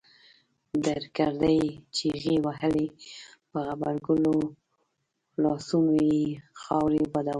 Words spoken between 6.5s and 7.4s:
خاورې بادولې.